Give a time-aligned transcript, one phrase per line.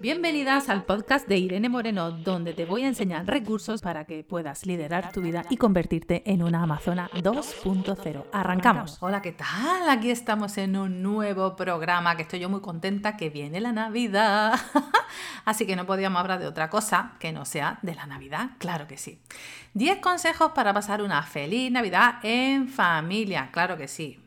[0.00, 4.64] Bienvenidas al podcast de Irene Moreno, donde te voy a enseñar recursos para que puedas
[4.64, 8.26] liderar tu vida y convertirte en una Amazona 2.0.
[8.30, 8.98] Arrancamos.
[9.00, 9.88] Hola, ¿qué tal?
[9.88, 14.54] Aquí estamos en un nuevo programa que estoy yo muy contenta que viene la Navidad.
[15.44, 18.86] Así que no podíamos hablar de otra cosa que no sea de la Navidad, claro
[18.86, 19.18] que sí.
[19.74, 24.20] 10 consejos para pasar una feliz Navidad en familia, claro que sí.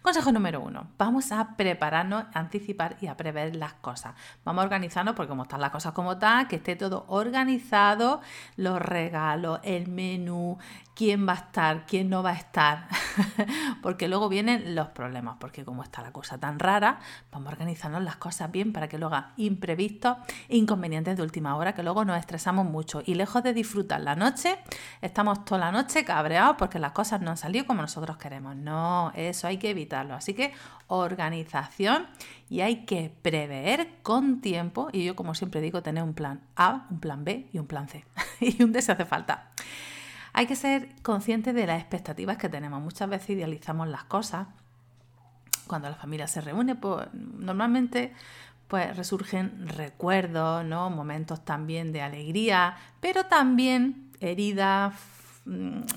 [0.00, 4.14] Consejo número uno, vamos a prepararnos, a anticipar y a prever las cosas.
[4.44, 8.20] Vamos a organizarnos porque como están las cosas como están, que esté todo organizado,
[8.56, 10.58] los regalos, el menú,
[10.94, 12.88] quién va a estar, quién no va a estar,
[13.82, 16.98] porque luego vienen los problemas, porque como está la cosa tan rara,
[17.30, 20.16] vamos a organizarnos las cosas bien para que luego imprevistos
[20.48, 24.56] inconvenientes de última hora, que luego nos estresamos mucho y lejos de disfrutar la noche,
[25.02, 28.56] estamos toda la noche cabreados porque las cosas no han salido como nosotros queremos.
[28.56, 30.14] No, eso hay que evitarlo.
[30.14, 30.52] Así que
[30.88, 32.06] organización
[32.48, 36.86] y hay que prever con tiempo y yo como siempre digo tener un plan A,
[36.90, 38.04] un plan B y un plan C
[38.40, 39.50] y un D si hace falta.
[40.32, 42.82] Hay que ser consciente de las expectativas que tenemos.
[42.82, 44.48] Muchas veces idealizamos las cosas.
[45.66, 48.12] Cuando la familia se reúne, pues normalmente
[48.68, 50.90] pues resurgen recuerdos, ¿no?
[50.90, 54.94] momentos también de alegría, pero también heridas,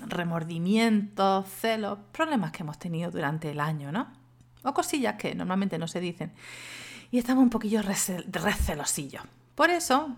[0.08, 4.08] remordimientos, celos, problemas que hemos tenido durante el año, ¿no?
[4.64, 6.32] O cosillas que normalmente no se dicen.
[7.12, 9.24] Y estamos un poquillo recelosillos.
[9.56, 10.16] Por eso,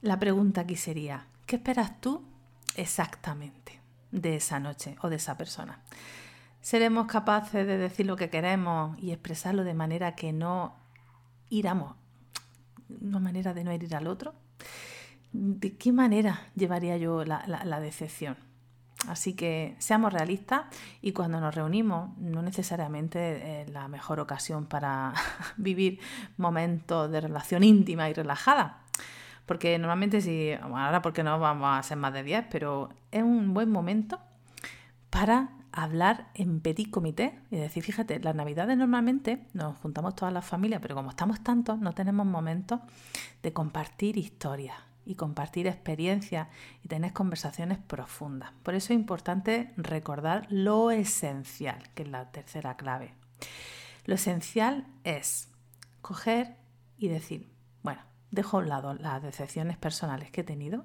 [0.00, 2.22] la pregunta aquí sería, ¿qué esperas tú
[2.76, 3.64] exactamente
[4.14, 5.80] de esa noche o de esa persona.
[6.60, 10.74] Seremos capaces de decir lo que queremos y expresarlo de manera que no
[11.50, 11.94] iramos,
[13.02, 14.34] una manera de no herir al otro.
[15.32, 18.36] ¿De qué manera llevaría yo la, decepción?
[19.08, 20.62] Así que seamos realistas
[21.00, 25.12] y cuando nos reunimos, no necesariamente es la mejor ocasión para
[25.56, 26.00] vivir
[26.36, 28.84] momentos de relación íntima y relajada.
[29.46, 33.52] Porque normalmente si, ahora porque no vamos a ser más de 10, pero es un
[33.52, 34.18] buen momento
[35.10, 40.46] para hablar en petit comité y decir, fíjate, las navidades normalmente nos juntamos todas las
[40.46, 42.80] familias, pero como estamos tantos, no tenemos momentos
[43.42, 46.48] de compartir historias y compartir experiencias
[46.82, 48.52] y tener conversaciones profundas.
[48.62, 53.14] Por eso es importante recordar lo esencial, que es la tercera clave.
[54.04, 55.48] Lo esencial es
[56.02, 56.56] coger
[56.98, 57.50] y decir,
[57.82, 60.84] bueno, dejo a un lado las decepciones personales que he tenido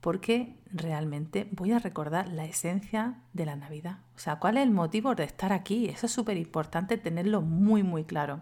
[0.00, 3.98] porque realmente voy a recordar la esencia de la Navidad.
[4.16, 5.86] O sea, ¿cuál es el motivo de estar aquí?
[5.88, 8.40] Eso es súper importante tenerlo muy, muy claro.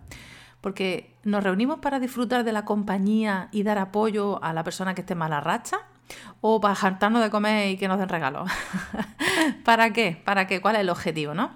[0.60, 5.02] Porque nos reunimos para disfrutar de la compañía y dar apoyo a la persona que
[5.02, 5.78] esté mala racha
[6.40, 8.50] o para jartarnos de comer y que nos den regalos.
[9.64, 10.20] ¿Para qué?
[10.24, 10.60] ¿Para qué?
[10.60, 11.50] ¿Cuál es el objetivo, no?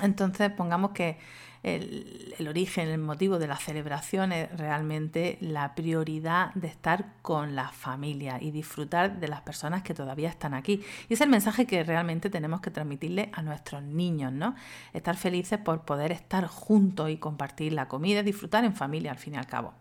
[0.00, 1.18] Entonces, pongamos que
[1.66, 7.70] el, origen, el motivo de la celebración es realmente la prioridad de estar con la
[7.70, 10.80] familia y disfrutar de las personas que todavía están aquí.
[11.08, 14.54] Y es el mensaje que realmente tenemos que transmitirle a nuestros niños, ¿no?
[14.92, 19.34] Estar felices por poder estar juntos y compartir la comida, disfrutar en familia al fin
[19.34, 19.74] y al cabo.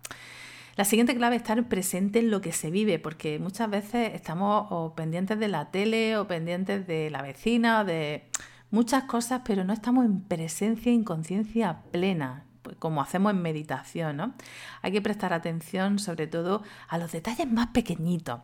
[0.77, 4.91] La siguiente clave es estar presente en lo que se vive, porque muchas veces estamos
[4.93, 8.23] pendientes de la tele o pendientes de la vecina o de
[8.71, 13.41] muchas cosas, pero no estamos en presencia y en conciencia plena, pues, como hacemos en
[13.41, 14.33] meditación, ¿no?
[14.81, 18.41] Hay que prestar atención sobre todo a los detalles más pequeñitos.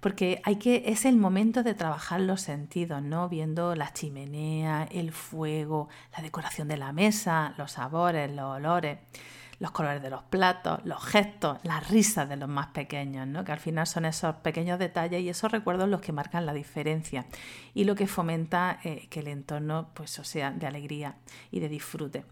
[0.00, 3.28] Porque hay que, es el momento de trabajar los sentidos, ¿no?
[3.28, 8.98] Viendo la chimenea, el fuego, la decoración de la mesa, los sabores, los olores
[9.58, 13.44] los colores de los platos, los gestos, las risas de los más pequeños, ¿no?
[13.44, 17.26] que al final son esos pequeños detalles y esos recuerdos los que marcan la diferencia
[17.74, 21.16] y lo que fomenta eh, que el entorno pues, sea de alegría
[21.50, 22.24] y de disfrute.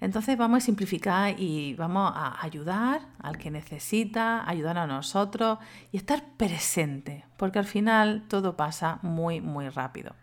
[0.00, 5.58] Entonces vamos a simplificar y vamos a ayudar al que necesita, ayudar a nosotros
[5.92, 10.14] y estar presente, porque al final todo pasa muy, muy rápido.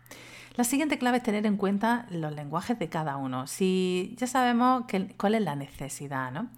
[0.57, 3.45] La siguiente clave es tener en cuenta los lenguajes de cada uno.
[3.45, 4.85] Si ya sabemos
[5.15, 6.49] cuál es la necesidad, ¿no?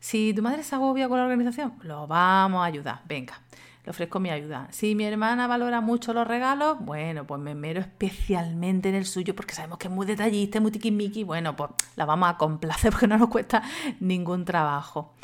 [0.00, 3.02] Si tu madre se agobia con la organización, lo vamos a ayudar.
[3.06, 3.40] Venga,
[3.84, 4.66] le ofrezco mi ayuda.
[4.72, 9.36] Si mi hermana valora mucho los regalos, bueno, pues me mero especialmente en el suyo
[9.36, 11.22] porque sabemos que es muy detallista, muy tiquismiqui.
[11.22, 13.62] Bueno, pues la vamos a complacer porque no nos cuesta
[14.00, 15.14] ningún trabajo.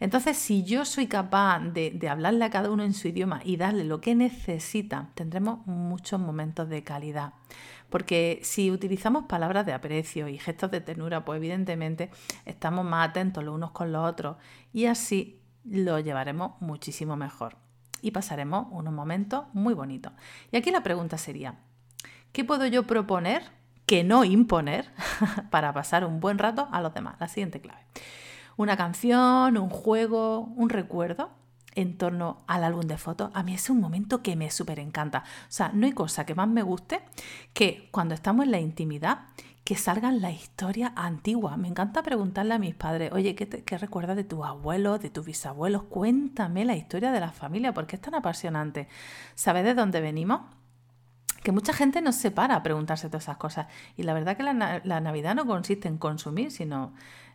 [0.00, 3.84] Entonces, si yo soy capaz de, hablarle a cada uno en su idioma y darle
[3.84, 7.32] lo que necesita, tendremos muchos momentos de calidad.
[7.90, 12.10] Porque si utilizamos palabras de aprecio y gestos de ternura, pues evidentemente
[12.44, 14.36] estamos más atentos los unos con los otros
[14.72, 17.56] y así lo llevaremos muchísimo mejor
[18.02, 20.12] y pasaremos unos momentos muy bonitos.
[20.52, 21.56] Y aquí la pregunta sería,
[22.32, 23.42] ¿qué puedo yo proponer
[23.86, 24.90] que no imponer
[25.50, 27.16] para pasar un buen rato a los demás?
[27.18, 27.80] La siguiente clave.
[28.56, 31.30] Una canción, un juego, un recuerdo
[31.74, 35.24] en torno al álbum de fotos, a mí es un momento que me súper encanta.
[35.42, 37.00] O sea, no hay cosa que más me guste
[37.52, 39.26] que cuando estamos en la intimidad
[39.62, 41.58] que salgan las historias antiguas.
[41.58, 45.26] Me encanta preguntarle a mis padres, oye, ¿qué, qué recuerdas de tus abuelos, de tus
[45.26, 45.82] bisabuelos?
[45.82, 48.88] Cuéntame la historia de la familia, porque es tan apasionante.
[49.34, 50.42] ¿Sabes de dónde venimos?
[51.46, 53.68] Que mucha gente no se para a preguntarse todas esas cosas.
[53.96, 56.92] Y la verdad que la, Navidad no consiste en consumir, sino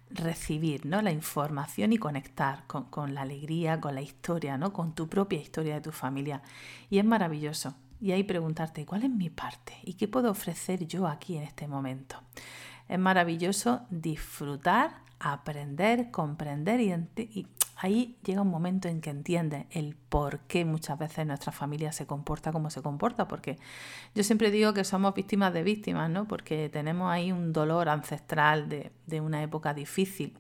[0.09, 1.01] recibir ¿no?
[1.01, 4.73] la información y conectar con, con, la alegría, con la historia, ¿no?
[4.73, 6.41] con tu propia historia de tu familia.
[6.89, 11.07] Y es maravilloso y ahí preguntarte cuál es mi parte y qué puedo ofrecer yo
[11.07, 12.17] aquí en este momento.
[12.89, 14.91] Es maravilloso disfrutar,
[15.21, 17.47] aprender, comprender y,
[17.81, 22.06] ahí llega un momento en que entiendes el por qué muchas veces nuestra familia se
[22.06, 23.57] comporta como se comporta, porque
[24.16, 26.28] yo siempre digo que somos víctimas de víctimas, ¿no?
[26.28, 30.38] Porque tenemos ahí un dolor ancestral de, de una época difícil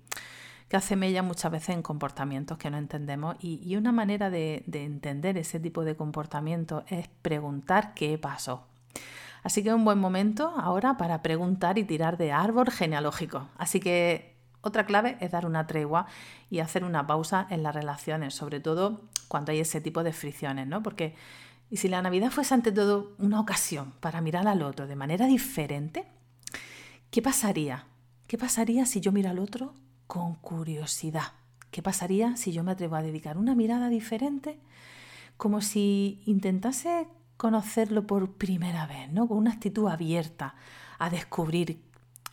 [0.71, 5.37] que hace mella muchas veces en comportamientos que no entendemos y, una manera de, entender
[5.37, 8.67] ese tipo de comportamiento es preguntar qué pasó.
[9.43, 13.49] Así que es un buen momento ahora para preguntar y tirar de árbol genealógico.
[13.57, 16.07] Así que otra clave es dar una tregua
[16.49, 20.67] y hacer una pausa en las relaciones, sobre todo cuando hay ese tipo de fricciones,
[20.67, 20.83] ¿no?
[20.83, 21.15] Porque
[21.69, 25.25] y si la Navidad fuese ante todo una ocasión para mirar al otro de manera
[25.25, 26.05] diferente,
[27.11, 27.85] ¿qué pasaría?
[28.27, 29.73] ¿Qué pasaría si yo miro al otro
[30.11, 31.31] con curiosidad.
[31.71, 34.59] ¿Qué pasaría si yo me atrevo a dedicar una mirada diferente?
[35.37, 37.07] Como si intentase
[37.37, 39.29] conocerlo por primera vez, ¿no?
[39.29, 40.55] Con una actitud abierta
[40.99, 41.81] a descubrir.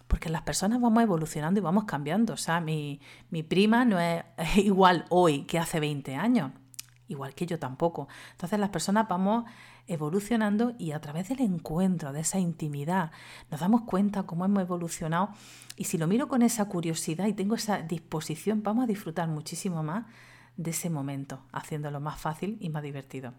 [0.09, 2.33] Porque las personas vamos evolucionando y vamos cambiando.
[2.33, 3.01] O sea, mi,
[3.31, 4.25] mi prima no es
[4.57, 6.51] igual hoy que hace 20 años
[7.09, 8.07] igual que yo tampoco.
[8.33, 9.45] Entonces las personas vamos
[9.87, 13.11] evolucionando y a través del encuentro, de esa intimidad,
[13.51, 15.31] nos damos cuenta cómo hemos evolucionado
[15.77, 19.83] y si lo miro con esa curiosidad y tengo esa disposición, vamos a disfrutar muchísimo
[19.83, 20.05] más
[20.59, 23.33] de ese momento, haciéndolo más fácil y más divertido.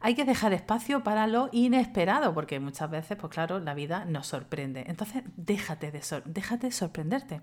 [0.00, 4.26] Hay que dejar espacio para lo inesperado, porque muchas veces, pues claro, la vida nos
[4.26, 4.84] sorprende.
[4.88, 7.40] Entonces, déjate de, déjate de sorprenderte,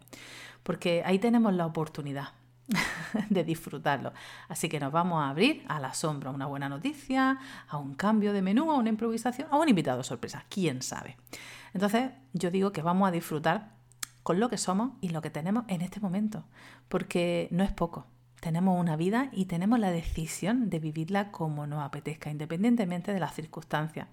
[0.61, 2.33] porque ahí tenemos la oportunidad
[3.29, 4.11] de disfrutarlo.
[4.49, 7.39] Así que nos vamos a abrir a la sombra, a una buena noticia,
[7.69, 11.15] a un cambio de menú, a una improvisación, a un invitado sorpresa, quién sabe.
[11.73, 13.71] Entonces yo digo que vamos a disfrutar
[14.21, 16.43] con lo que somos y lo que tenemos en este momento,
[16.89, 18.07] porque no es poco.
[18.43, 23.33] Tenemos una vida y tenemos la decisión de vivirla como nos apetezca, independientemente de las
[23.33, 24.09] circunstancias.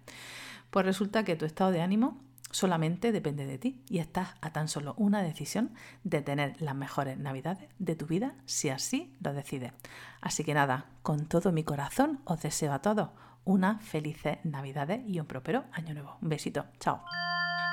[0.70, 2.16] Pues resulta que tu estado de ánimo
[2.52, 5.74] solamente depende de ti y estás a tan solo una decisión
[6.04, 9.72] de tener las mejores navidades de tu vida si así lo decides.
[10.20, 13.08] Así que nada, con todo mi corazón os deseo a todos
[13.44, 16.18] unas felices navidades y un próspero año nuevo.
[16.22, 17.02] Un besito, chao.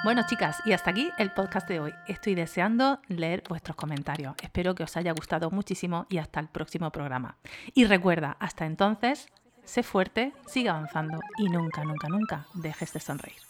[0.03, 1.93] Bueno chicas, y hasta aquí el podcast de hoy.
[2.07, 4.35] Estoy deseando leer vuestros comentarios.
[4.41, 7.37] Espero que os haya gustado muchísimo y hasta el próximo programa.
[7.73, 9.27] Y recuerda, hasta entonces,
[9.63, 13.46] sé fuerte, sigue avanzando y nunca, nunca, nunca dejes de sonreír.